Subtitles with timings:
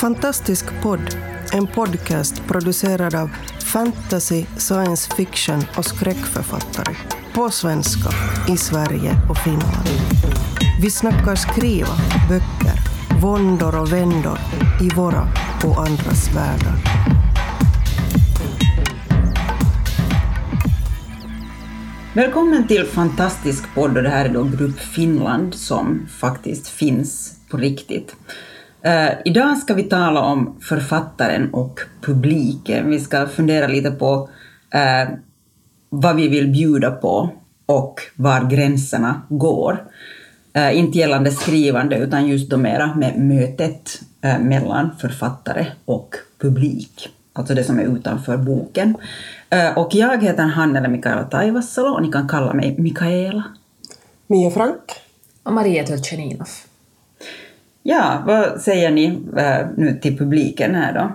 [0.00, 1.16] Fantastisk podd,
[1.52, 3.30] en podcast producerad av
[3.64, 6.96] fantasy, science fiction och skräckförfattare.
[7.34, 8.10] På svenska,
[8.52, 9.88] i Sverige och Finland.
[10.82, 11.94] Vi snackar skriva,
[12.28, 12.80] böcker,
[13.20, 14.38] våndor och vändor
[14.82, 15.28] i våra
[15.64, 16.76] och andras världar.
[22.14, 27.56] Välkommen till Fantastisk podd och det här är då Grupp Finland som faktiskt finns på
[27.56, 28.16] riktigt.
[28.84, 32.90] Uh, idag ska vi tala om författaren och publiken.
[32.90, 34.28] Vi ska fundera lite på
[34.74, 35.14] uh,
[35.88, 37.30] vad vi vill bjuda på
[37.66, 39.84] och var gränserna går.
[40.56, 44.00] Uh, inte gällande skrivande utan just då mera med mötet
[44.40, 47.08] mellan författare och publik.
[47.32, 48.96] Alltså det som är utanför boken.
[49.76, 53.42] Och jag heter Hannele Mikaela Taivassalo och ni kan kalla mig Mikaela.
[54.26, 54.82] Mia Frank.
[55.42, 56.48] Och Maria Töltjeninov.
[57.88, 61.12] Ja, vad säger ni äh, nu till publiken här då?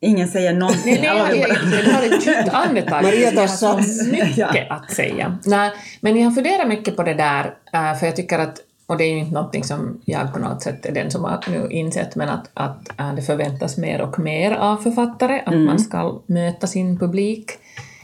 [0.00, 0.98] Ingen säger någonting.
[1.00, 3.02] Nej, nej, jag, jag har ett djupt andetag.
[3.02, 3.78] Maria tar så
[4.10, 5.38] mycket att säga.
[5.44, 9.04] Nej, men jag funderar mycket på det där, äh, för jag tycker att och det
[9.04, 12.16] är ju inte någonting som jag på något sätt är den som har nu insett,
[12.16, 15.64] men att, att äh, det förväntas mer och mer av författare, att mm.
[15.64, 17.50] man ska möta sin publik.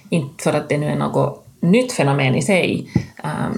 [0.08, 2.88] Inte för att det nu är något nytt fenomen i sig,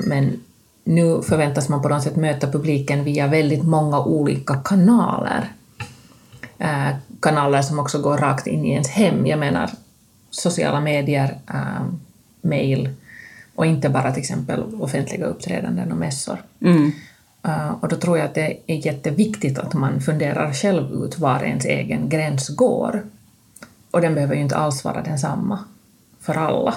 [0.07, 0.41] men
[0.85, 5.53] nu förväntas man på något sätt möta publiken via väldigt många olika kanaler.
[6.59, 6.89] Eh,
[7.21, 9.27] kanaler som också går rakt in i ens hem.
[9.27, 9.71] Jag menar
[10.31, 11.87] sociala medier, eh,
[12.41, 12.91] mail
[13.55, 16.43] och inte bara till exempel offentliga uppträdanden och mässor.
[16.61, 16.93] Mm.
[17.49, 21.43] Uh, och då tror jag att det är jätteviktigt att man funderar själv ut var
[21.43, 23.03] ens egen gräns går.
[23.91, 25.59] Och den behöver ju inte alls vara densamma
[26.21, 26.75] för alla.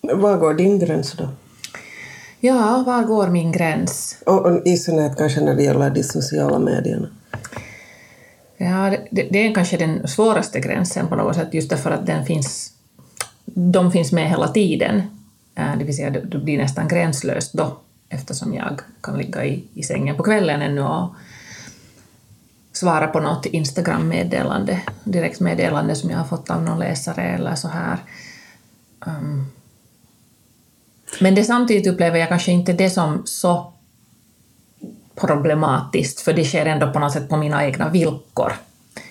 [0.00, 1.28] Var går din gräns då?
[2.44, 4.16] Ja, var går min gräns?
[4.26, 7.08] Och, och i synnerhet kanske när det gäller de sociala medierna.
[8.56, 12.26] Ja, det, det, är kanske den svåraste gränsen på något sätt, just därför att den
[12.26, 12.72] finns,
[13.44, 15.02] de finns med hela tiden.
[15.54, 17.76] Eh, det vill säga, det blir nästan gränslöst då,
[18.08, 21.14] eftersom jag kan ligga i, i sängen på kvällen ännu och
[22.72, 27.98] svara på något Instagram-meddelande, direktmeddelande som jag har fått av någon läsare eller så här.
[29.06, 29.46] Um,
[31.20, 33.72] men det samtidigt upplever jag kanske inte det som så
[35.14, 38.52] problematiskt, för det sker ändå på något sätt på mina egna villkor.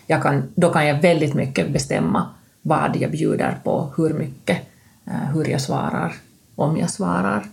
[0.08, 2.30] Jag kan, då kan jag väldigt mycket bestämma
[2.62, 4.58] vad jag bjuder på, hur mycket,
[5.06, 6.16] eh, hur jag svarar,
[6.56, 7.46] om jag svarar.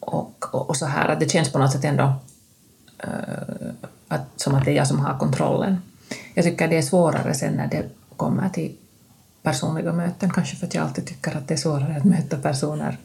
[0.00, 2.14] Och, och, och så här, att det känns på något sätt ändå
[3.04, 3.70] uh,
[4.08, 5.82] att, som att det är jag som har kontrollen.
[6.34, 7.84] Jag tycker det är svårare sen när det
[8.16, 8.76] kommer till
[9.46, 12.96] personliga möten, kanske för att jag alltid tycker att det är svårare att möta personer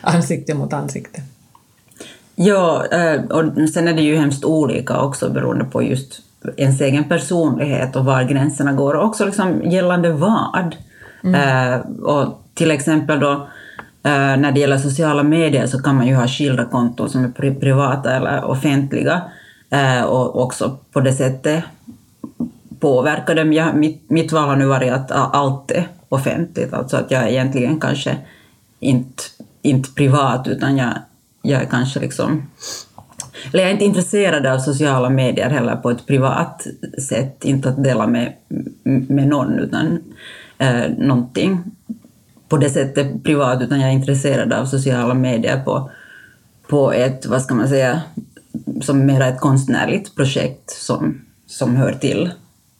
[0.00, 1.22] ansikte mot ansikte.
[2.34, 6.20] Ja, eh, och sen är det ju hemskt olika också beroende på just
[6.56, 10.76] ens egen personlighet och var gränserna går, och också liksom gällande vad.
[11.24, 11.34] Mm.
[11.34, 13.32] Eh, och till exempel då
[14.02, 17.54] eh, när det gäller sociala medier så kan man ju ha skilda konton som är
[17.60, 19.22] privata eller offentliga
[20.06, 21.64] och också på det sättet
[22.82, 23.52] påverka dem.
[23.52, 27.80] Jag, mitt, mitt val har nu varit att allt är offentligt, alltså att jag egentligen
[27.80, 28.16] kanske
[28.80, 29.22] inte,
[29.62, 30.92] inte privat utan jag,
[31.42, 32.42] jag är kanske liksom
[33.52, 36.66] eller jag är inte intresserad av sociala medier heller på ett privat
[37.08, 38.32] sätt, inte att dela med,
[38.84, 39.98] med någon utan
[40.58, 41.58] eh, någonting
[42.48, 45.90] på det sättet privat, utan jag är intresserad av sociala medier på,
[46.68, 48.02] på ett, vad ska man säga,
[48.80, 52.30] som mera ett konstnärligt projekt som, som hör till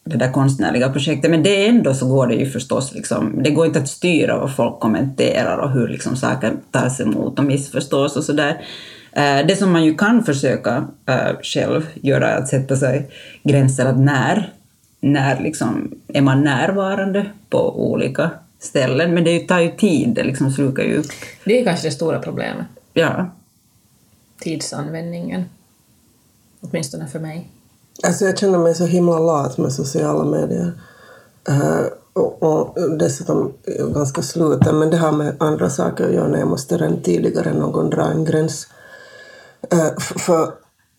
[0.05, 1.31] det där konstnärliga projektet.
[1.31, 4.57] Men det ändå så går det ju förstås, liksom, det går inte att styra vad
[4.57, 8.65] folk kommenterar och hur liksom saker tas emot och missförstås och sådär.
[9.13, 10.79] Eh, det som man ju kan försöka
[11.11, 13.11] uh, själv göra är att sätta sig
[13.43, 14.53] gränser att när,
[15.01, 20.51] när liksom är man närvarande på olika ställen, men det tar ju tid, det liksom
[20.51, 21.07] slukar ju upp.
[21.45, 22.67] Det är kanske det stora problemet.
[22.93, 23.31] Ja.
[24.39, 25.45] Tidsanvändningen.
[26.61, 27.49] Åtminstone för mig.
[28.03, 30.73] Alltså jag känner mig så himla lat med sociala medier.
[31.51, 33.53] Uh, och, och dessutom
[33.95, 37.51] ganska sluten, men det har med andra saker att göra när jag måste redan tidigare
[37.51, 38.67] än någon dra en gräns.
[39.75, 40.53] Uh, för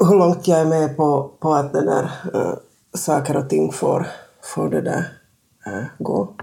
[0.07, 2.53] hur långt jag är med på, på att det där, uh,
[2.93, 4.07] saker och ting får,
[4.41, 5.13] får det där
[5.67, 6.35] uh, gå.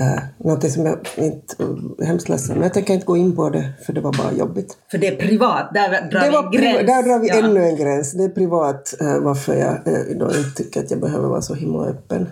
[0.00, 1.62] Uh, någonting som jag inte
[1.98, 4.32] är hemskt ledsen men jag tänker inte gå in på det för det var bara
[4.32, 4.76] jobbigt.
[4.90, 6.86] För det är privat, där drar det vi en gräns.
[6.86, 7.34] Där drar vi ja.
[7.34, 8.12] ännu en gräns.
[8.12, 11.54] Det är privat uh, varför jag uh, då inte tycker att jag behöver vara så
[11.54, 12.26] himla öppen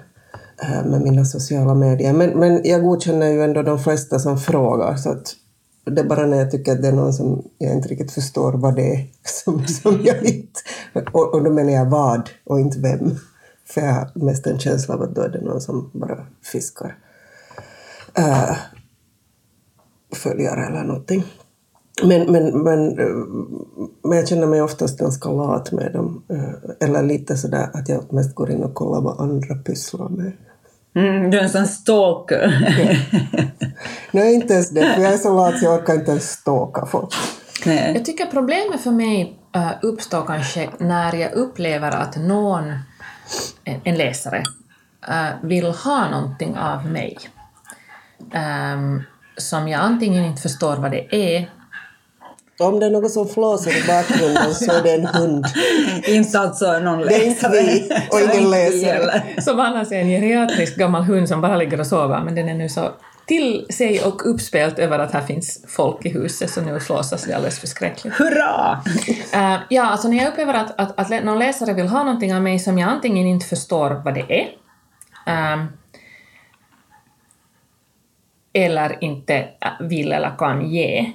[0.85, 2.13] med mina sociala medier.
[2.13, 5.35] Men, men jag godkänner ju ändå de flesta som frågar så att
[5.85, 8.53] Det är bara när jag tycker att det är någon som jag inte riktigt förstår
[8.53, 9.07] vad det är
[9.45, 10.61] som, som jag inte...
[11.13, 13.11] Och, och då menar jag vad och inte vem.
[13.69, 16.97] För jag har mest en känsla av att då är det någon som bara fiskar
[18.19, 18.57] äh,
[20.15, 21.25] följare eller någonting.
[22.03, 23.07] Men, men, men, eh,
[24.03, 26.23] men jag känner mig oftast ganska lat med dem.
[26.31, 30.33] Eh, eller lite sådär att jag mest går in och kollar vad andra pysslar med.
[30.95, 32.73] Mm, du är en sån stalker.
[34.11, 36.87] Nej, inte ens det, för jag är så lat så jag orkar inte ens stalka
[36.87, 37.15] folk.
[37.67, 37.93] Nej.
[37.95, 42.65] Jag tycker problemet för mig uh, uppstår kanske när jag upplever att någon,
[43.85, 44.43] en, läsare,
[45.43, 47.19] vill ha någonting av mig
[48.19, 49.03] um,
[49.37, 51.51] som jag antingen inte förstår vad det är
[52.59, 55.47] Om det är något som flåsar i bakgrunden så är det en hund.
[56.07, 59.23] inte alltså någon Det är inte vi och ingen läsare.
[59.43, 62.55] som annars är en geriatrisk gammal hund som bara ligger och sover, men den är
[62.55, 62.91] nu så
[63.27, 67.35] till sig och uppspelt över att här finns folk i huset, så nu flåsas det
[67.35, 68.15] alldeles förskräckligt.
[68.15, 68.81] Hurra!
[69.35, 72.43] Uh, ja, alltså när jag upplever att, att, att någon läsare vill ha någonting av
[72.43, 74.49] mig som jag antingen inte förstår vad det är,
[75.55, 75.69] um,
[78.57, 79.49] eller inte
[79.81, 81.13] vill eller kan ge.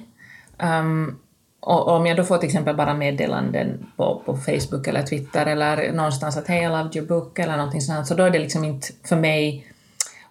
[0.62, 1.18] Um,
[1.60, 5.92] och om jag då får till exempel bara meddelanden på, på Facebook eller Twitter eller
[5.92, 8.64] någonstans att hej, I loved your book eller någonting sånt, så då är det liksom
[8.64, 9.66] inte för mig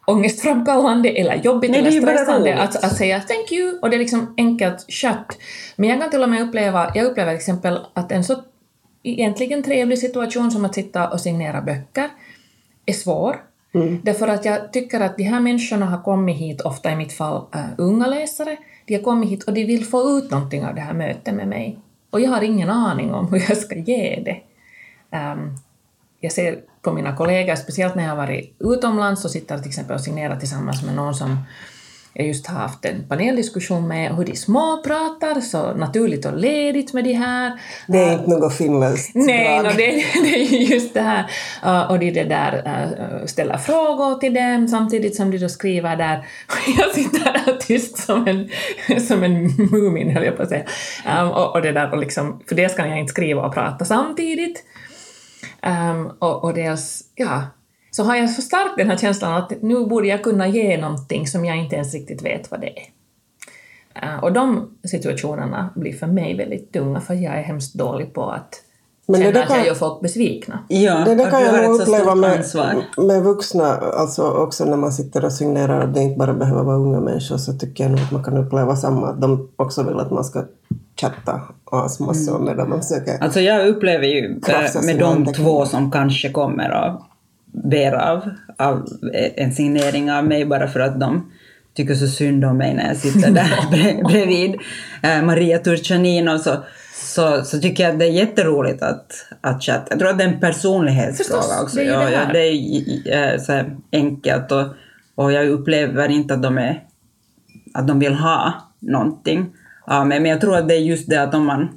[0.05, 4.33] ångestframkallande eller jobbigt Nej, eller stressande att, att säga thank you och det är liksom
[4.37, 5.37] enkelt kött.
[5.75, 8.35] Men jag kan till och med uppleva, jag upplever till exempel att en så
[9.03, 12.09] egentligen trevlig situation som att sitta och signera böcker
[12.85, 13.41] är svår.
[13.73, 14.01] Mm.
[14.03, 17.45] Därför att jag tycker att de här människorna har kommit hit, ofta i mitt fall
[17.53, 20.81] äh, unga läsare, de har kommit hit och de vill få ut någonting av det
[20.81, 21.79] här mötet med mig.
[22.09, 24.37] Och jag har ingen aning om hur jag ska ge det.
[25.17, 25.57] Um,
[26.19, 29.95] jag ser på mina kollegor, speciellt när jag har varit utomlands och sitter till exempel
[29.95, 31.37] och signerar tillsammans med någon som
[32.13, 37.03] jag just har haft en paneldiskussion med, hur de småpratar, så naturligt och ledigt med
[37.03, 37.59] de här.
[37.87, 39.63] Det är inte något finländskt Nej, drag.
[39.63, 41.25] no, det, det är ju just det här.
[41.65, 45.95] Uh, och de det där uh, ställer frågor till dem samtidigt som de då skriver
[45.95, 46.25] där.
[46.77, 48.49] Jag sitter där tyst som en,
[49.07, 50.65] som en mumin, höll jag på att säga.
[51.29, 54.63] Och, och det där, och liksom, för det ska jag inte skriva och prata samtidigt.
[56.19, 57.41] Och, och dels, ja,
[57.91, 61.27] så har jag så starkt den här känslan att nu borde jag kunna ge någonting
[61.27, 62.83] som jag inte ens riktigt vet vad det är.
[64.03, 68.29] Uh, och de situationerna blir för mig väldigt tunga för jag är hemskt dålig på
[68.31, 68.55] att
[69.07, 70.59] Men det känna där att jag kan- gör folk besvikna.
[70.67, 72.83] Ja, Det där kan jag nog uppleva med, ansvar.
[72.97, 76.75] med vuxna, alltså också när man sitter och signerar, att det inte bara behöver vara
[76.77, 79.99] unga människor, så tycker jag nog att man kan uppleva samma, att de också vill
[79.99, 80.43] att man ska
[81.01, 81.41] chatta
[81.71, 82.45] asmassor Mm.
[82.47, 83.23] medan man försöker...
[83.23, 87.01] Alltså jag upplever ju eh, med de två som kanske kommer av,
[87.51, 88.87] ber av, av
[89.35, 91.31] en signering av mig bara för att de
[91.73, 94.55] tycker så synd om mig när jag sitter där bre- bredvid
[95.03, 96.57] eh, Maria Turchanin och så,
[96.93, 99.11] så, så tycker jag att det är jätteroligt att,
[99.41, 99.85] att chatta.
[99.89, 101.75] Jag tror att det är en personlighetsfråga Förstås, också.
[101.75, 102.25] det är ju det här.
[102.27, 104.65] ja, det är eh, så här enkelt och,
[105.15, 106.83] och jag upplever inte att de, är,
[107.73, 109.45] att de vill ha någonting
[109.85, 110.19] av mig.
[110.19, 111.67] Men jag tror att det är just det att om man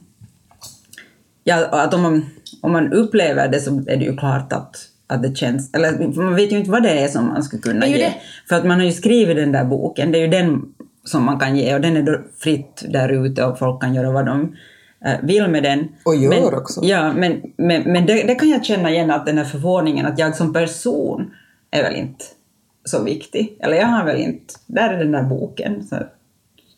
[1.46, 2.26] Ja, att om man,
[2.62, 4.76] om man upplever det så är det ju klart att,
[5.06, 5.74] att det känns...
[5.74, 7.96] Eller man vet ju inte vad det är som man skulle kunna ge.
[7.96, 8.14] det.
[8.48, 10.62] För att man har ju skrivit den där boken, det är ju den
[11.04, 14.10] som man kan ge och den är då fritt där ute och folk kan göra
[14.12, 14.56] vad de
[15.04, 15.88] eh, vill med den.
[16.04, 16.80] Och gör men, också.
[16.84, 20.18] Ja, men, men, men det, det kan jag känna igen att den här förvåningen att
[20.18, 21.30] jag som person
[21.70, 22.24] är väl inte
[22.84, 23.58] så viktig.
[23.60, 24.54] Eller jag har väl inte...
[24.66, 25.82] Där är den där boken.
[25.86, 25.96] Så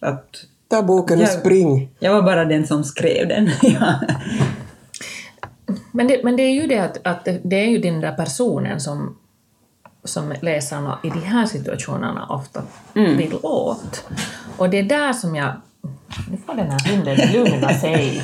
[0.00, 0.30] att
[0.68, 1.88] Ta boken och Jag- spring.
[1.98, 3.50] jag var bara den som skrev den.
[3.62, 3.94] ja.
[5.96, 8.80] Men det, men det är ju det att, att det, är ju den där personen
[8.80, 9.16] som,
[10.04, 12.62] som läsarna i de här situationerna ofta
[12.92, 14.08] vill åt.
[14.56, 15.52] Och det är där som jag...
[16.30, 18.22] Nu får den här hunden lugna sig.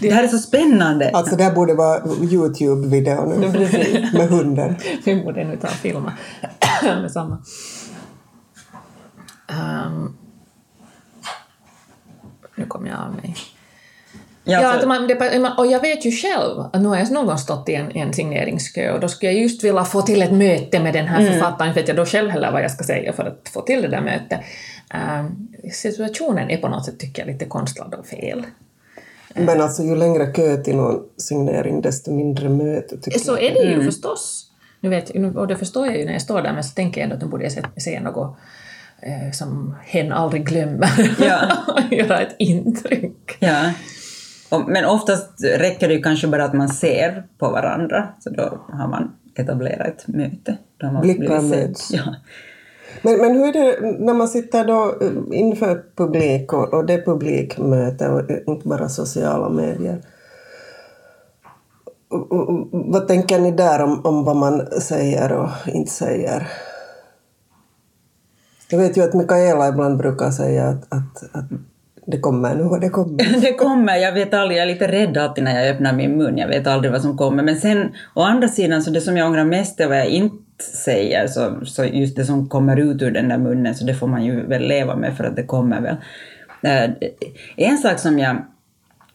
[0.00, 1.10] Det här är så spännande.
[1.10, 3.52] Alltså det här borde vara Youtube-video nu.
[3.52, 4.12] Precis.
[4.12, 4.76] med hunden.
[5.04, 6.12] Vi borde nu ta och filma
[6.82, 7.42] med samma.
[9.48, 10.16] Ehm,
[12.54, 13.36] nu kom jag av mig.
[14.44, 16.96] Ja, Ja, för- att man, det, man- och jag vet ju själv att nu har
[16.96, 20.02] jag någon gång stått i en, en signeringskö och då skulle jag just vilja få
[20.02, 22.70] till ett möte med den här författaren, för att jag då själv heller vad jag
[22.70, 24.40] ska säga för att få till det där mötet.
[24.94, 28.42] Ehm, situationen är på något sätt, tycker jag, lite konstlad och fel.
[29.34, 33.42] Men alltså ju längre kö till någon signering desto mindre möte tycker Så jag.
[33.42, 34.46] är det ju förstås.
[34.80, 37.00] Nu vet, nu- och det förstår jag ju när jag står där, men så tänker
[37.00, 38.36] jag ändå att nu borde jag se- säga något
[39.02, 41.16] eh, som hen aldrig glömmer.
[41.20, 41.40] Ja.
[41.90, 43.36] Göra ett intryck.
[43.38, 43.72] Ja.
[44.66, 48.88] Men oftast räcker det ju kanske bara att man ser på varandra, så då har
[48.88, 50.58] man etablerat ett möte.
[51.02, 51.90] Blickar möts.
[51.92, 52.14] Ja.
[53.02, 54.94] Men, men hur är det när man sitter då
[55.32, 60.02] inför publik och, och det är publikmöte och inte bara sociala medier?
[62.70, 66.48] Vad tänker ni där om, om vad man säger och inte säger?
[68.70, 71.50] Jag vet ju att Mikaela ibland brukar säga att, att, att
[72.10, 73.40] det kommer nu och det kommer.
[73.40, 76.38] det kommer, jag vet aldrig, jag är lite rädd alltid när jag öppnar min mun,
[76.38, 77.42] jag vet aldrig vad som kommer.
[77.42, 80.64] Men sen å andra sidan, så det som jag ångrar mest är vad jag inte
[80.84, 84.06] säger, så, så just det som kommer ut ur den där munnen, så det får
[84.06, 85.96] man ju väl leva med för att det kommer väl.
[86.62, 86.90] Eh,
[87.56, 88.36] en sak som jag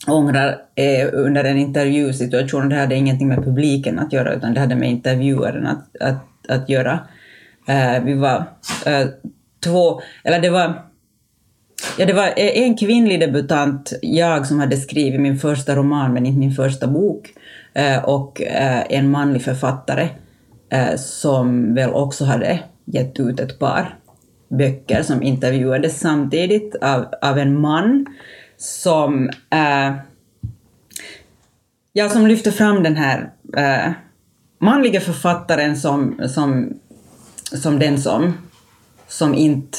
[0.07, 4.75] ångrar är under en intervjusituation, det hade ingenting med publiken att göra, utan det hade
[4.75, 6.99] med intervjuaren att, att, att göra.
[7.67, 8.43] Eh, vi var
[8.85, 9.07] eh,
[9.63, 10.81] två, eller det var
[11.97, 16.25] Ja, det var eh, en kvinnlig debutant, jag som hade skrivit min första roman men
[16.25, 17.33] inte min första bok,
[17.73, 20.09] eh, och eh, en manlig författare
[20.97, 23.97] som väl också hade gett ut ett par
[24.49, 28.05] böcker som intervjuades samtidigt av, av en man
[28.57, 29.29] som,
[31.93, 33.29] ja, som lyfte fram den här
[34.59, 36.73] manliga författaren som, som,
[37.51, 38.33] som den som,
[39.07, 39.77] som inte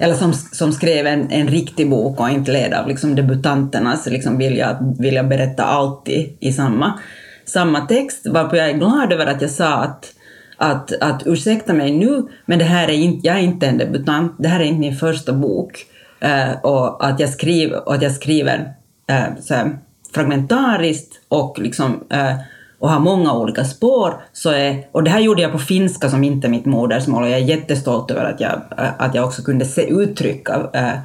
[0.00, 4.38] eller som, som skrev en, en riktig bok och inte led av liksom debutanternas liksom
[4.38, 6.98] vilja, vilja berätta allt i, i samma,
[7.44, 10.12] samma text, varpå jag är glad över att jag sa att,
[10.56, 14.34] att, att ursäkta mig nu, men det här är inte, jag är inte en debutant,
[14.38, 15.86] det här är inte min första bok.
[16.20, 18.72] Eh, och, att jag skriver, och att jag skriver
[19.06, 19.78] eh, så här,
[20.14, 22.34] fragmentariskt och liksom eh,
[22.80, 24.14] och har många olika spår.
[24.32, 27.28] Så är, och det här gjorde jag på finska som inte är mitt modersmål och
[27.28, 28.62] jag är jättestolt över att jag,
[28.98, 30.98] att jag också kunde se, uttrycka, äh, eh,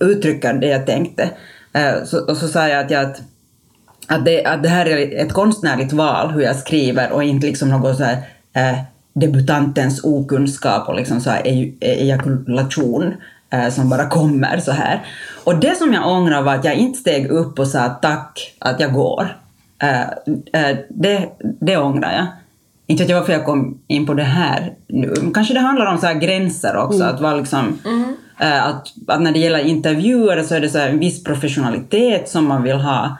[0.00, 1.30] uttrycka det jag tänkte.
[1.72, 3.22] Äh, så, och så sa jag att, jag, att,
[4.08, 7.68] att, det, att det här är ett konstnärligt val hur jag skriver och inte liksom
[7.68, 8.16] något så här,
[8.52, 8.78] äh,
[9.12, 13.14] debutantens okunskap och liksom så här e-, ejakulation
[13.70, 15.06] som bara kommer så här.
[15.44, 18.80] Och det som jag ångrar var att jag inte steg upp och sa tack att
[18.80, 19.40] jag går.
[19.82, 20.00] Äh,
[20.62, 21.28] äh, det,
[21.60, 22.26] det ångrar jag.
[22.86, 25.14] Inte vet jag varför jag kom in på det här nu.
[25.34, 27.02] Kanske det handlar om så gränser också.
[27.02, 27.14] Mm.
[27.14, 28.16] Att, vara liksom, mm.
[28.40, 32.46] äh, att, att när det gäller intervjuer så är det så en viss professionalitet som
[32.46, 33.16] man vill ha.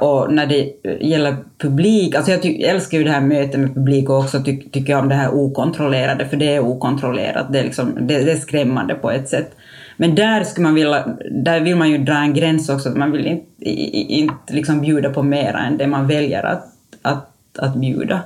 [0.00, 3.74] Och när det gäller publik, alltså jag, ty- jag älskar ju det här mötet med
[3.74, 7.58] publik och också ty- tycker jag om det här okontrollerade, för det är okontrollerat, det
[7.58, 9.56] är, liksom, det, det är skrämmande på ett sätt.
[9.96, 13.26] Men där, skulle man vilja, där vill man ju dra en gräns också, man vill
[13.26, 13.70] inte,
[14.12, 16.64] inte liksom bjuda på mera än det man väljer att,
[17.02, 18.22] att, att bjuda.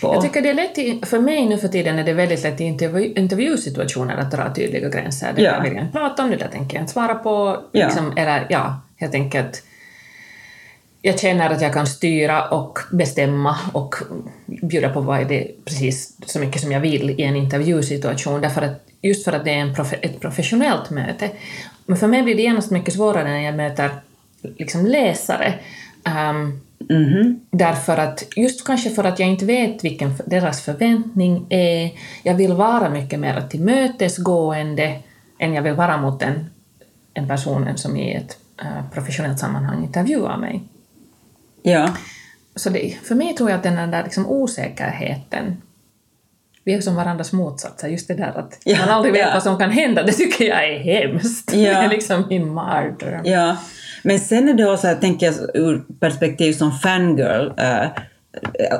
[0.00, 0.14] På.
[0.14, 2.64] Jag tycker det är lätt, för mig nu för tiden är det väldigt lätt i
[2.64, 5.32] intervju, intervjusituationer att dra tydliga gränser.
[5.36, 5.60] Det ja.
[5.62, 7.60] vill jag inte prata om, det där tänker jag inte svara på.
[7.72, 8.22] Liksom, ja.
[8.22, 9.62] Eller ja, helt enkelt
[11.06, 13.94] jag känner att jag kan styra och bestämma och
[14.46, 18.86] bjuda på vad det precis så mycket som jag vill i en intervjusituation, därför att
[19.08, 21.30] just för att det är en profe ett professionellt möte.
[21.86, 23.90] Men för mig blir det genast mycket svårare när jag möter
[24.42, 25.54] liksom läsare.
[26.04, 27.40] Um, mm -hmm.
[27.50, 31.92] Därför att, just kanske för att jag inte vet vilken deras förväntning är.
[32.22, 35.00] Jag vill vara mycket mer tillmötesgående
[35.38, 36.50] än jag vill vara mot en,
[37.14, 40.62] en person som i ett uh, professionellt sammanhang intervjuar mig.
[41.62, 41.88] Ja.
[42.56, 45.56] Så det, för mig tror jag att den där liksom osäkerheten
[46.64, 47.88] vi är som varandras motsatser.
[47.88, 49.30] Just det där att ja, man aldrig vet ja.
[49.34, 51.52] vad som kan hända, det tycker jag är hemskt.
[51.52, 51.58] Ja.
[51.80, 53.24] Det är liksom min mardröm.
[53.24, 53.56] Ja.
[54.02, 57.86] Men sen är det också, jag tänker ur perspektiv som fangirl, äh,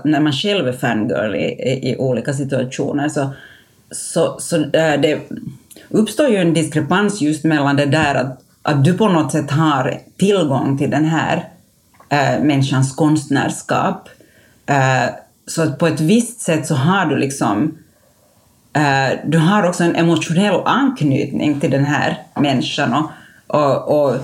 [0.04, 3.30] när man själv är fangirl i, i, i olika situationer, så,
[3.90, 5.18] så, så äh, det
[5.88, 9.98] uppstår ju en diskrepans just mellan det där att, att du på något sätt har
[10.16, 11.48] tillgång till den här
[12.08, 14.08] äh, människans konstnärskap,
[15.46, 17.78] så att på ett visst sätt så har du liksom
[18.76, 22.94] uh, du har också en emotionell anknytning till den här människan.
[22.94, 23.10] Och,
[23.46, 24.14] och, och,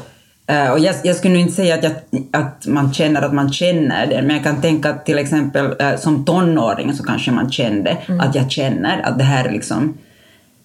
[0.50, 1.92] uh, och jag, jag, skulle inte säga att, jag,
[2.30, 5.96] att man känner att man känner det, men jag kan tänka att till exempel uh,
[5.98, 8.20] som tonåring så kanske man kände mm.
[8.20, 9.98] att jag känner att det här är liksom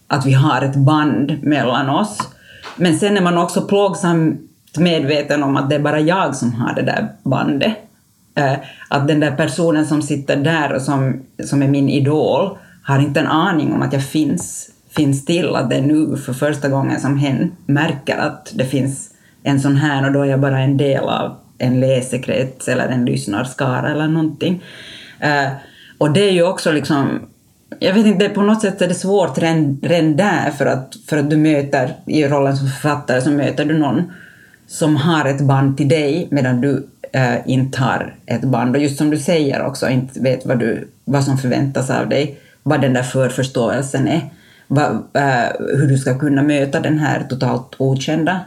[0.08, 2.18] att vi har ett band mellan oss.
[2.76, 4.42] Men sen är man också plågsamt
[4.78, 7.85] medveten om att det är bara jag som har det där bandet.
[8.36, 8.56] Eh,
[8.88, 13.20] att den där personen som sitter där och som, som är min idol har inte
[13.20, 17.00] en aning om att jag finns, finns till, att det är nu för första gången
[17.00, 19.10] som hen märker att det finns
[19.44, 23.06] en sån här och då är jag bara en del av en läsekrets eller en
[23.06, 24.64] lyssnarskara eller någonting.
[25.20, 25.48] Eh,
[25.98, 27.20] och det är ju också liksom,
[27.80, 31.18] jag vet inte, på något sätt är det svårt redan, redan där för att, för
[31.18, 34.12] att du möter, i rollen som författare så möter du någon
[34.68, 38.98] som har ett band till dig medan du äh, inte har ett band och just
[38.98, 42.94] som du säger också inte vet vad, du, vad som förväntas av dig, vad den
[42.94, 44.22] där förförståelsen är.
[44.68, 48.40] va, äh, hur du ska kunna möta den här totalt okända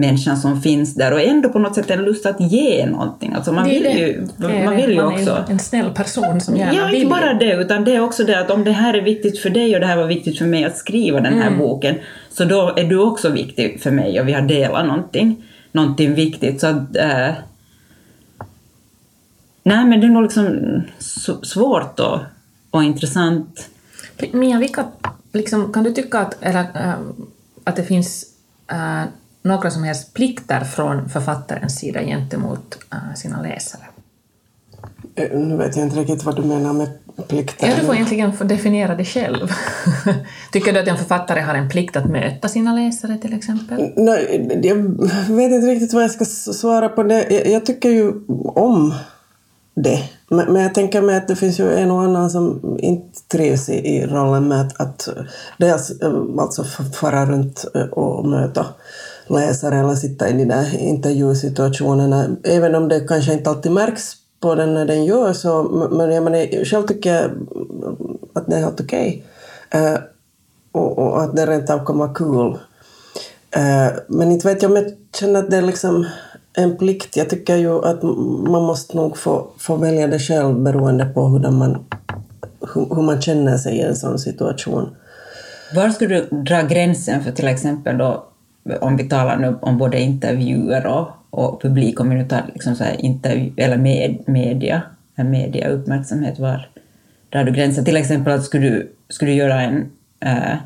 [0.00, 3.32] människan som finns där och ändå på något sätt en lust att ge någonting.
[3.34, 4.26] Alltså man vill ju,
[4.64, 5.44] man vill ju Man är också...
[5.50, 6.94] en snäll person som gärna Ja, vill.
[6.94, 9.50] inte bara det, utan det är också det att om det här är viktigt för
[9.50, 11.58] dig och det här var viktigt för mig att skriva den här Mm.
[11.58, 11.94] boken,
[12.30, 15.36] så då är du också viktig för mig och vi har delat någonting,
[15.72, 16.60] någonting viktigt.
[16.60, 17.28] Så att, eh,
[19.68, 20.82] nej, men det är nog liksom
[21.42, 22.18] svårt och,
[22.70, 23.68] och intressant.
[24.32, 24.86] Mia, vilka,
[25.32, 27.26] liksom, kan du tycka att, eller, ähm,
[27.64, 28.24] att det finns
[28.70, 29.04] äh,
[29.42, 33.82] några som helst plikter från författarens sida gentemot äh, sina läsare?
[35.14, 36.88] Eh, Nu vet jag inte riktigt vad du menar med
[37.28, 37.68] plikter.
[37.68, 39.48] Ja, du får egentligen få definiera det själv.
[40.52, 43.92] Tycker du att en författare har en plikt att möta sina läsare till exempel?
[43.96, 44.76] Nej, jag
[45.36, 47.26] vet inte riktigt vad jag ska svara på det.
[47.30, 48.12] Jag, jag tycker ju
[48.54, 48.94] om
[49.82, 50.02] det.
[50.28, 53.68] Men, men jag tänker mig att det finns ju en och annan som inte trivs
[53.68, 55.08] i, i rollen med att, att
[55.58, 56.64] dels eh, alltså
[57.00, 58.66] fara runt eh, och möta
[59.26, 62.26] läsare eller sitta i de där intervjusituationerna.
[62.44, 65.62] Även om det kanske inte alltid märks på den när den gör så.
[65.90, 67.30] Men jag menar, själv tycker jag
[68.34, 69.24] att det är helt okej.
[69.70, 69.94] Eh,
[70.72, 72.58] och, och att det rent av kommer vara kul.
[73.50, 76.06] Eh, Men inte vet jag om jag känner att det är liksom
[76.58, 77.16] en plikt.
[77.16, 78.02] Jag tycker ju att
[78.52, 81.84] man måste nog få, få välja det själv beroende på hur man,
[82.74, 84.96] hur, hur man känner sig i en sån situation.
[85.74, 88.24] Var skulle du dra gränsen för till exempel då,
[88.80, 92.74] om vi talar nu om både intervjuer och, och publik, om vi nu tar liksom
[92.74, 94.82] så här intervju, eller med, media,
[95.14, 96.68] media uppmärksamhet, var
[97.32, 97.84] drar du gränsen?
[97.84, 100.56] Till exempel att skulle du, skulle du göra en, äh,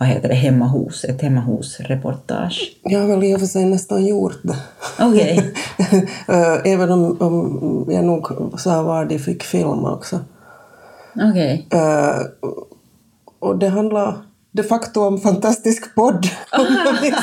[0.00, 2.76] vad heter det, hemma hos, ett hemma hos-reportage?
[2.82, 4.56] Jag har väl i och för sig nästan gjort det.
[5.00, 5.54] Okej.
[6.28, 8.26] Eh, Även om, om jag nog
[8.60, 10.18] sa var de fick filma också.
[11.30, 11.66] Okej.
[11.70, 12.20] Eh,
[13.38, 14.16] och det handlar
[14.52, 16.26] de facto om fantastisk podd.
[16.58, 16.66] om
[17.02, 17.14] jag.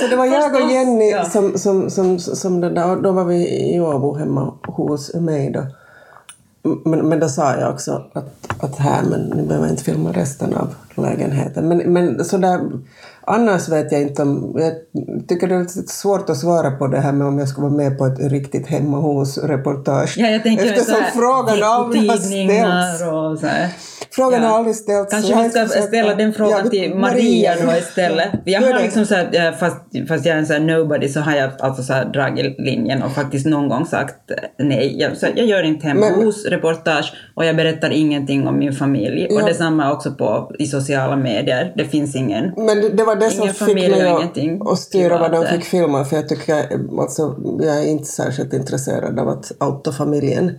[0.00, 3.24] Så det var jag och Jenny som, som, som, som det där, och då var
[3.24, 5.66] vi i Åbo hemma hos mig då.
[6.84, 10.54] Men, men då sa jag också att, att här, men ni behöver inte filma resten
[10.54, 11.68] av lägenheten.
[11.68, 12.60] Men, men sådär,
[13.26, 14.56] annars vet jag inte om...
[14.58, 14.72] Jag
[15.28, 17.72] tycker det är lite svårt att svara på det här med om jag ska vara
[17.72, 20.14] med på ett riktigt hemma hos-reportage.
[20.18, 23.42] Ja, jag tänker Eftersom så här, frågan aldrig har ställts.
[24.10, 24.48] Frågan Ja.
[24.48, 25.10] har aldrig ställts.
[25.10, 28.28] Kanske vi ska ställa den frågan Ja, till Maria då istället.
[28.44, 29.76] Jag har liksom så här, eh, fast,
[30.08, 33.02] fast jag är en så här nobody så har jag alltså så här dragit linjen
[33.02, 34.96] och faktiskt någon gång sagt eh, nej.
[35.00, 38.72] Jag, så jag gör inte hemma Men- hos reportage och jag berättar ingenting om min
[38.72, 39.26] familj.
[39.30, 39.40] Ja.
[39.42, 40.85] Och detsamma också på, i sociala
[41.16, 41.72] medier.
[41.76, 42.52] Det finns ingen...
[42.56, 45.50] Men det, det var det som fick mig att, att styra vad de där.
[45.50, 46.54] fick filma, för jag tycker
[47.00, 50.58] alltså, jag är inte särskilt intresserad av att outa familjen.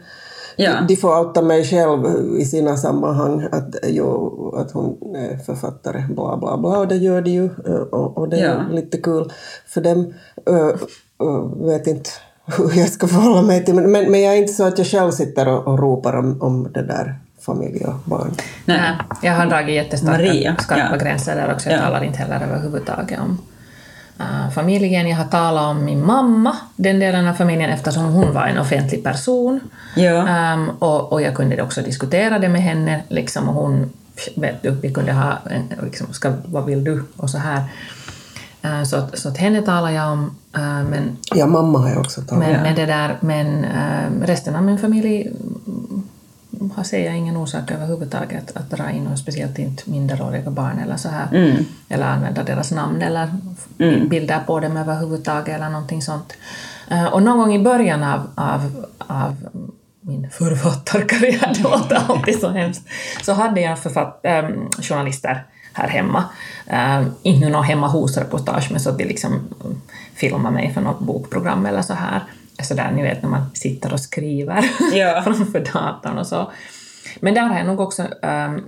[0.55, 0.71] Ja.
[0.87, 2.05] De får outa mig själv
[2.39, 7.21] i sina sammanhang, att, jo, att hon är författare, bla bla bla, och det gör
[7.21, 8.75] de ju, eh, och, och det är Ja.
[8.75, 9.31] lite kul
[9.67, 10.13] för dem.
[10.49, 10.75] Uh,
[11.23, 12.09] uh, vet inte
[12.57, 14.87] hur jag ska förhålla mig till, men, men, men jag är inte så att jag
[14.87, 18.31] själv sitter och, och ropar om, om det där familj och barn.
[18.65, 18.91] Nej.
[19.21, 20.97] Jag har dragit jättestarka Maria, skarpa ja.
[20.97, 21.69] gränser där också.
[21.69, 21.83] Jag Ja.
[21.83, 23.39] talar inte heller överhuvudtaget om
[24.19, 25.07] uh, familjen.
[25.09, 29.03] Jag har talat om min mamma, den delen av familjen, eftersom hon var en offentlig
[29.03, 29.59] person.
[29.95, 30.27] Ja.
[30.27, 33.89] Ehm, och, och jag kunde också diskutera det med henne, liksom, och hon,
[34.35, 37.03] vet du, vi kunde ha en, liksom, ska, vad vill du?
[37.17, 37.61] och så här.
[38.61, 41.99] Eh, så, att- så att henne talar jag om, eh, men Ja, mamma har jag
[41.99, 42.61] också talat men, Ja.
[42.63, 45.31] men, det där, men eh, resten av min familj
[46.75, 50.79] har ser jag ingen orsak överhuvudtaget att, att dra in, och speciellt inte minderåriga barn
[50.79, 51.27] eller så här.
[51.31, 51.65] Mm.
[51.89, 53.67] Eller använda deras namn eller f-
[54.09, 56.33] bilder på dem överhuvudtaget eller någonting sånt.
[56.91, 59.35] Eh, och någon gång i början av, av, av
[60.01, 62.87] min författarkarriär, det låter alltid så hemskt,
[63.23, 66.23] så hade jag författ, ähm, journalister här hemma.
[66.67, 69.81] Äh, inte någon hemma hos-reportage, men så att de liksom mm,
[70.15, 72.23] filmade mig för något bokprogram eller så här.
[72.63, 75.21] Så där, ni vet när man sitter och skriver Ja.
[75.23, 76.51] framför datorn och så.
[77.19, 78.63] Men där har jag nog också, ähm,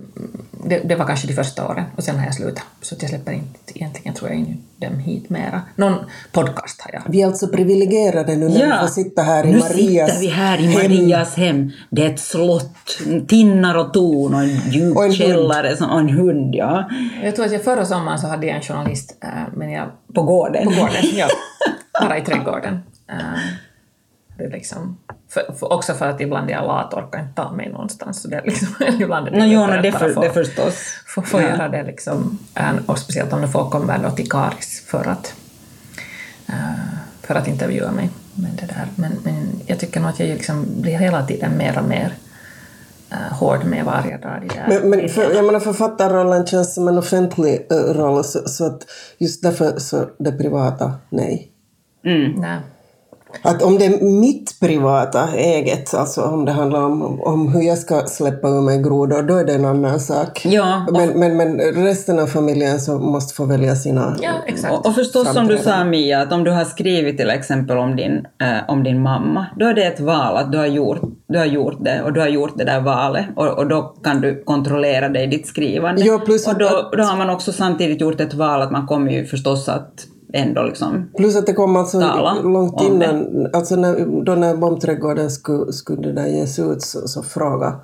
[0.66, 2.64] det, det var kanske de första åren, och sen har jag slutat.
[2.82, 5.62] Så jag släpper inte egentligen, tror jag, in dem hit mera.
[5.76, 5.94] Någon
[6.32, 7.02] podcast har jag.
[7.12, 10.28] Vi är alltså privilegierade nu när vi får sitta här i nu Marias sitter vi
[10.28, 10.74] här i hem.
[10.74, 11.72] Marias hem.
[11.90, 12.98] Det är ett slott,
[13.28, 15.18] tinnar och torn och en djup Och en hund.
[15.18, 16.56] källare som- och en hund.
[16.56, 16.90] Ja.
[17.24, 20.24] Jag tror att jag förra sommaren så hade jag en journalist, äh, men jag På
[20.24, 20.64] gården.
[20.66, 21.28] På gården, ja.
[22.02, 22.80] Bara i trädgården.
[24.40, 24.98] Eh, det är liksom,
[25.30, 28.22] för, för, också för att ibland är jag lat och orkar inte ta mig någonstans.
[28.22, 28.68] Så det är liksom,
[29.02, 30.76] ibland är No, jo, no, det, för, få- det förstås.
[31.16, 31.50] få, få Ja.
[31.50, 32.40] göra det liksom.
[32.56, 35.34] Eh, Och speciellt om det folk kommer då till Karis för att,
[36.48, 36.54] eh,
[37.22, 38.10] för att intervjua mig.
[38.36, 38.88] Men, det där.
[38.96, 42.14] Men, men jag tycker nog att jag liksom blir hela tiden mer och mer
[43.12, 44.52] uh, hård med varje dag.
[44.68, 48.82] Men, men för, jag menar, författarrollen känns som en offentlig eh, roll, så, så att
[49.18, 51.52] just därför så det privata, nej.
[52.38, 52.58] Nej.
[53.42, 57.78] Att om det är mitt privata, eget, alltså om det handlar om, om hur jag
[57.78, 60.42] ska släppa ur mig grodor, då är det en annan sak.
[60.46, 64.16] Ja, och- Men, men, men resten av familjen så måste få välja sina...
[64.22, 64.74] Ja, exakt.
[64.74, 65.84] Och, och förstås som du sa.
[65.84, 69.66] Mia, att om du har skrivit till exempel om din, eh, om din mamma, då
[69.66, 72.28] är det ett val att du har, gjort, du har gjort det och du har
[72.28, 76.02] gjort det där valet och, och då kan du kontrollera det i ditt skrivande.
[76.02, 78.88] Ja, plus och att- då, då har man också samtidigt gjort ett val att man
[78.88, 79.94] kommer ju förstås att
[80.34, 81.10] ändå liksom...
[81.18, 86.12] Plus att det kom alltså Tala långt innan, alltså när, då när bombträdgården skulle, skulle
[86.12, 87.80] där ges ut så, så fråga,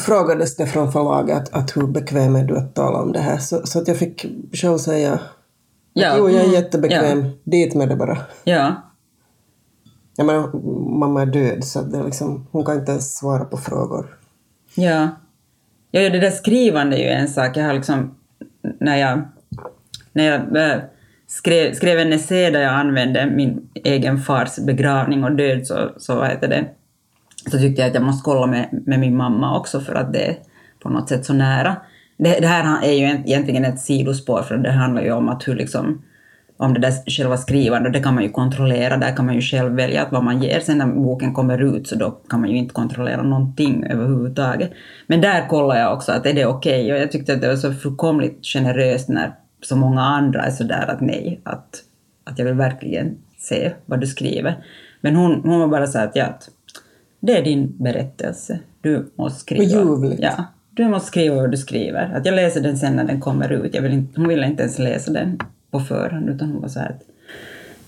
[0.00, 3.38] frågades det från förlaget att, att hur bekväm är du att tala om det här?
[3.38, 5.18] Så, så att jag fick själv säga
[5.96, 8.18] Ja, jo, jag är mm, jättebekväm, dit med det bara.
[8.44, 8.74] Ja,
[10.16, 10.52] Jag menar,
[10.98, 14.18] mamma är död så det är liksom, hon kan inte ens svara på frågor.
[14.74, 15.08] Ja.
[15.90, 17.56] ja, ja, det där skrivande är ju en sak.
[17.56, 18.14] Jag har liksom,
[18.80, 19.22] när jag,
[20.12, 20.80] när jag
[21.26, 26.14] skrev, skrev en essä där jag använde min egen fars begravning och död så, så,
[26.14, 26.64] vad heter det,
[27.50, 30.26] så tyckte jag att jag måste kolla med, med min mamma också för att det
[30.26, 30.36] är
[30.82, 31.76] på något sätt så nära.
[32.16, 35.54] Det, det här är ju egentligen ett sidospår för det handlar ju om att hur
[35.54, 36.02] liksom
[36.56, 39.74] om det där själva skrivandet, det kan man ju kontrollera, där kan man ju själv
[39.74, 40.60] välja att vad man ger.
[40.60, 44.72] Sen när boken kommer ut så då kan man ju inte kontrollera någonting överhuvudtaget.
[45.06, 46.92] Men där kollar jag också att är det okej okay?
[46.92, 49.34] och jag tyckte att det var så fullkomligt generöst när
[49.66, 51.82] så många andra är sådär att nej, att,
[52.24, 54.64] att jag vill verkligen se vad du skriver.
[55.00, 56.50] Men hon, hon var bara så att, ja, att
[57.20, 59.84] det är din berättelse, du måste skriva.
[59.84, 60.22] Vad ljuvligt.
[60.22, 62.12] Ja, du måste skriva vad du skriver.
[62.14, 63.74] Att jag läser den sen när den kommer ut.
[63.74, 65.38] Jag vill inte, hon ville inte ens läsa den
[65.70, 67.02] på förhand, utan hon var så här att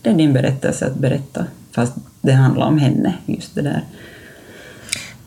[0.02, 3.82] det är din berättelse att berätta, fast det handlar om henne, just det där.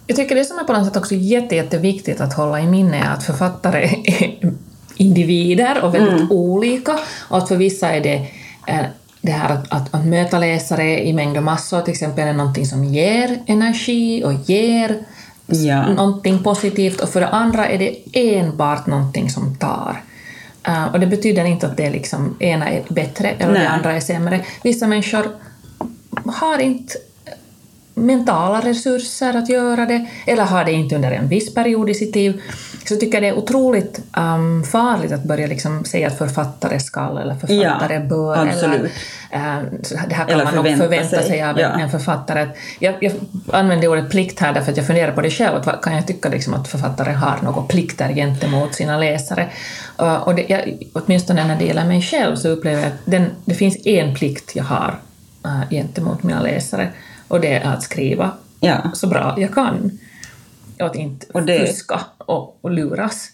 [0.07, 2.97] Jag tycker det som är på något sätt också jätte, jätteviktigt att hålla i minne
[2.97, 4.53] är att författare är
[4.99, 8.27] individer och väldigt olika och att för vissa är det
[8.67, 8.85] eh,
[9.21, 12.65] det här att, att, att möta läsare i mängd och massor till exempel är någonting
[12.65, 15.03] som ger energi och ger
[15.51, 15.93] Ja.
[15.93, 20.03] någonting positivt och för det andra är det enbart någonting som tar.
[20.67, 23.62] Eh, och det betyder inte att det liksom ena är bättre eller Nej.
[23.62, 24.45] det andra är sämre.
[24.63, 25.27] Vissa människor
[26.25, 26.93] har inte
[27.93, 32.15] mentala resurser att göra det, eller har det inte under en viss period i sitt
[32.15, 32.41] liv.
[32.89, 37.17] Så jag tycker det är otroligt um, farligt att börja liksom säga att författare skall
[37.17, 38.47] eller författare Ja, bör.
[38.47, 38.91] absolut.
[39.32, 41.67] Eller, uh, så det här kan Eller man nog förvänta förvänta sig, sig, av ja.
[41.67, 42.47] en författare.
[42.80, 43.12] Jag, jag
[43.52, 45.56] använder ordet plikt här därför att jag funderar på det själv.
[45.56, 49.47] Att kan jag tycka liksom att författare har några plikter gentemot sina läsare?
[50.02, 53.25] Uh, och det, jag, åtminstone när det gäller mig själv så upplever jag att den,
[53.45, 54.99] det finns en plikt jag har
[55.45, 56.89] uh, gentemot mina läsare
[57.28, 58.78] och det är att skriva Ja.
[58.93, 59.99] så bra jag kan.
[60.80, 63.28] Att inte Och det- fuska och, och luras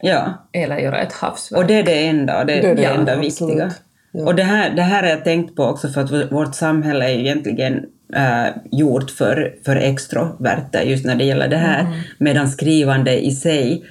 [0.00, 0.46] Ja.
[0.52, 1.58] eller göra ett havsverk.
[1.60, 3.50] Och det är det enda, det, Det är det, det enda absolut.
[3.50, 3.72] viktiga.
[4.12, 4.24] Ja.
[4.26, 7.04] Och det här, det här har jag tänkt på också för att vår- vårt samhälle
[7.04, 7.84] är ju egentligen
[8.16, 11.98] äh, gjort för, för extroverter just när det gäller det här, Mm.
[12.18, 13.84] medan skrivande i sig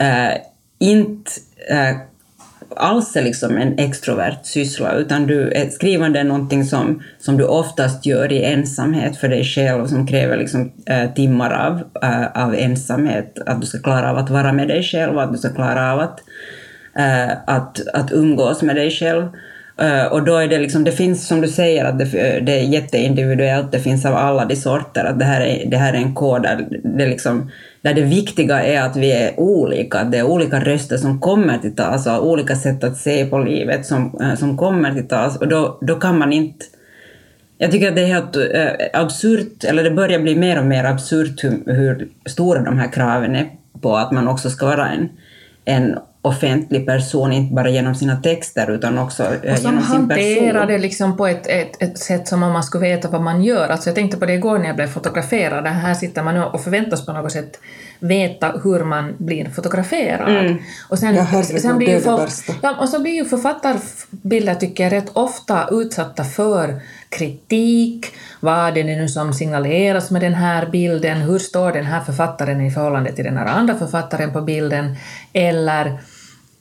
[0.00, 0.34] äh,
[0.78, 1.30] inte
[1.70, 1.96] äh,
[2.76, 8.06] alls är liksom en extrovert syssla, utan du, skrivande är någonting som, som du oftast
[8.06, 13.38] gör i ensamhet för dig själv, som kräver liksom, äh, timmar av, äh, av ensamhet,
[13.46, 16.00] att du ska klara av att vara med dig själv, att du ska klara av
[16.00, 16.20] att
[16.96, 19.28] äh, att, att umgås med dig själv.
[20.10, 22.04] Och då är det liksom, det finns som du säger att det,
[22.40, 25.92] det är jätteindividuellt, det finns av alla de sorter, att det här är, det här
[25.92, 27.50] är en kod där det, liksom,
[27.82, 31.58] där det viktiga är att vi är olika, att det är olika röster som kommer
[31.58, 35.36] till tals och olika sätt att se på livet som, eh, som kommer till tals
[35.36, 36.64] och då, då kan man inte
[37.58, 40.84] jag tycker att det är helt eh, absurt, eller det börjar bli mer och mer
[40.84, 45.08] absurt hur, hur stora de här kraven är på att man också ska vara en,
[45.64, 49.96] en offentlig person, inte bara genom sina texter utan också äh, Och som genom sin
[49.96, 50.68] hanterar person.
[50.68, 53.68] det liksom på ett, ett, ett sätt som om man skulle veta vad man gör.
[53.68, 55.66] Alltså jag tänkte på det igår när jag blev fotograferad.
[55.66, 57.58] Här sitter man nu och förväntas på något sätt
[57.98, 60.56] veta hur man blir fotograferad.
[60.88, 62.30] Och sen, Ja, sen blir ju folk,
[62.62, 68.06] ja, och så blir ju författarbilder, tycker jag, rätt ofta utsatta för kritik.
[68.40, 71.20] Vad är det nu som signaleras med den här bilden?
[71.20, 74.96] Hur står den här författaren i förhållande till den här andra författaren på bilden?
[75.32, 75.98] Eller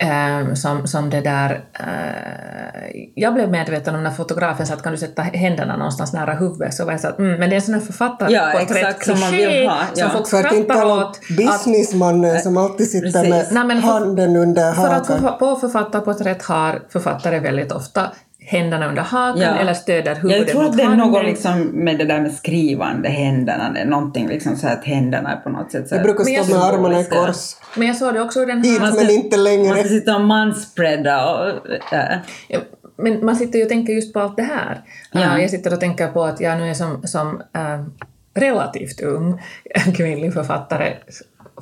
[0.01, 1.63] eh, som, som det där...
[1.73, 6.33] Eh, jag blev medveten om när fotografen sa att kan du sätta händerna någonstans nära
[6.33, 9.15] huvudet, så var jag så att mm, men det är en sån här författarporträtt Ja,
[9.15, 10.09] som man vill ha, ja.
[10.09, 11.19] som folk För att inte skrattar tala åt.
[11.29, 13.51] om businessmannen som alltid sitter Precis.
[13.51, 15.37] med Nej, handen under För att hakan.
[15.39, 18.01] på författarporträtt har författare väldigt ofta
[18.45, 19.55] händerna under hakan Ja.
[19.55, 21.07] eller stöder huvudet Jag tror mot att det är handen.
[21.11, 25.31] något liksom med det där med skrivande händerna, det är någonting liksom så att händerna
[25.31, 27.55] är på något sätt så Jag brukar stå med armarna i kors.
[27.75, 28.91] Men jag såg det också ur den Hit här...
[28.95, 29.79] men inte Man längre.
[29.79, 31.49] ska sitta och manspreada och...
[31.93, 32.17] Äh.
[32.47, 32.59] Ja,
[32.97, 34.81] Men man sitter ju och tänker just på allt det här.
[35.11, 35.19] Ja.
[35.35, 37.27] Uh, jag sitter och tänker på att jag nu är som, som
[37.57, 37.85] uh,
[38.33, 39.41] relativt ung
[39.95, 40.93] kvinnlig författare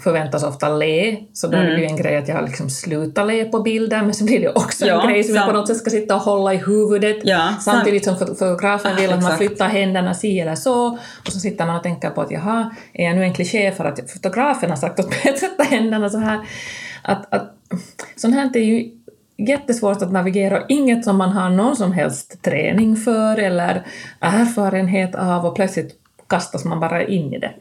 [0.03, 3.27] förväntas ofta le, så då är det ju en grej att jag har liksom slutat
[3.27, 5.67] le på bilder, men så blir det också Ja, en grej som jag på något
[5.67, 9.23] sätt ska sitta och hålla i huvudet, Ja, sam- samtidigt som fot- fotografen vill att
[9.23, 10.87] man flyttar händerna si eller så,
[11.25, 13.85] och så sitter man och tänker på att jaha, är jag nu en kliché för
[13.85, 16.39] att fotografen har sagt åt mig att sätta händerna så här?
[17.01, 17.51] Att, att,
[18.15, 18.91] sånt här är ju
[19.37, 20.57] jättesvårt att navigera.
[20.59, 23.85] Och inget som man har någon som helst träning för eller
[24.19, 25.95] erfarenhet av och plötsligt
[26.29, 27.51] kastas man bara in i det.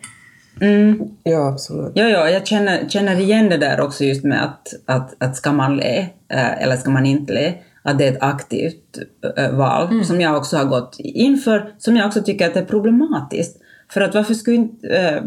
[0.61, 1.03] Mm.
[1.23, 1.93] Ja, absolut.
[1.95, 5.53] Jo, jo, jag känner, känner igen det där också just med att, att, att ska
[5.53, 8.99] man le eh, eller ska man inte le, att det är ett aktivt
[9.37, 12.65] eh, val som jag också har gått inför, som jag också tycker att det är
[12.65, 13.57] problematiskt.
[13.91, 15.23] För att varför, skulle inte, eh,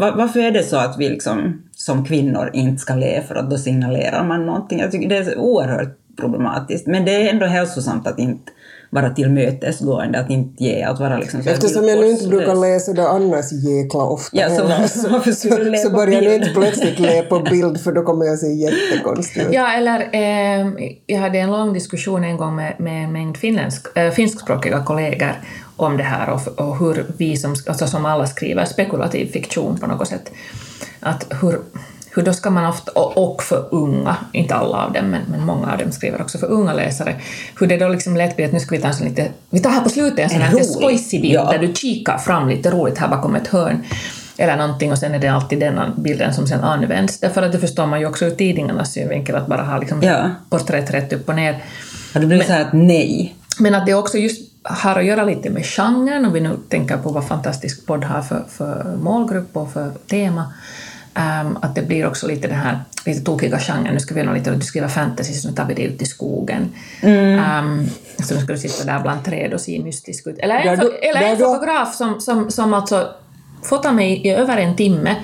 [0.00, 3.50] va- varför är det så att vi liksom, som kvinnor inte ska le för att
[3.50, 4.78] då signalerar man någonting?
[4.80, 6.86] Jag tycker det är oerhört problematiskt.
[6.86, 8.52] Men det är ändå hälsosamt att inte
[8.96, 12.92] vara tillmötesgående, att inte ge, att vara liksom så Eftersom jag nu inte brukar läsa
[12.92, 16.34] det annars jäkla ofta Ja, så heller, le så på börjar jag bild?
[16.34, 19.48] inte plötsligt le på bild för då kommer jag se jättekonstig ut.
[19.52, 20.66] Ja, eller eh,
[21.06, 25.32] jag hade en lång diskussion en gång med, med en mängd finländsk, eh, finskspråkiga kollegor
[25.76, 29.86] om det här och, och hur vi som, alltså som alla skriver spekulativ fiktion på
[29.86, 30.32] något sätt,
[31.00, 31.58] att hur,
[32.16, 35.72] hur då ska man ofta, och, för unga, inte alla av dem, men, men många
[35.72, 37.14] av dem skriver också för unga läsare,
[37.60, 39.60] hur det då liksom lätt blir att nu ska vi ta en sån lite, vi
[39.60, 41.50] tar här på slutet en sån här skojsig bild Ja.
[41.52, 43.84] där du kikar fram lite roligt här bakom ett hörn
[44.36, 47.20] eller någonting och sen är det alltid den bilden som sen används.
[47.20, 50.30] Därför att det förstår man ju också ur tidningarnas synvinkel att bara ha liksom Ja.
[50.50, 51.64] porträtt rätt upp och ner.
[52.14, 53.34] Har det blivit så här att nej?
[53.58, 56.96] Men att det också just har att göra lite med genren, om vi nu tänker
[56.96, 60.52] på vad Fantastisk podd har för, för målgrupp och för tema,
[61.16, 63.94] ehm, att det blir också lite den här lite tokiga genren.
[63.94, 66.06] Nu ska vi göra lite, du skriver fantasy, så nu tar vi det ut i
[66.06, 66.72] skogen.
[67.02, 67.86] Ehm,
[68.28, 70.38] så nu ska du sitta där bland träd och se mystisk ut.
[70.38, 73.08] Eller en, du- eller en fotograf som, som, som alltså
[73.62, 75.16] fotar mig i över en timme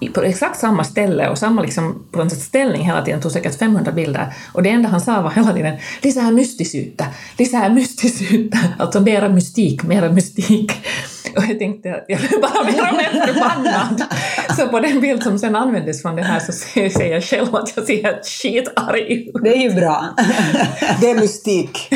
[0.00, 3.58] i- på exakt samma ställe och samma liksom, på sätt ställning hela tiden, tog säkert
[3.58, 4.32] 500 bilder.
[4.52, 7.06] Och det enda han sa var hela tiden ”lisää mystisyyttä,
[7.38, 10.72] lisää mystisyyttä”, alltså mera mystik, mera mystik.
[11.38, 14.02] Och jag tänkte att jag blev bara mer och mer förbannad.
[14.56, 17.76] Så på den bild som sen användes från det här så ser jag själv att
[17.76, 19.34] jag ser helt skitarg ut.
[19.42, 20.14] Det är ju bra.
[21.00, 21.90] Det är mystik,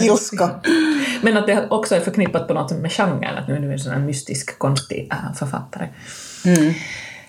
[0.00, 0.50] ilska.
[1.22, 3.78] Men att det också är förknippat på något med genren, att nu är du en
[3.78, 5.88] sån här mystisk, konstig äh, författare.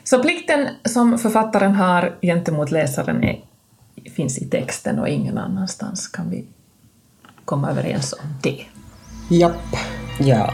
[0.03, 3.39] Så plikten som författaren har gentemot läsaren är,
[4.15, 6.45] finns i texten och ingen annanstans kan vi
[7.45, 8.65] komma överens om det.
[9.29, 9.75] Japp.
[10.19, 10.53] Ja.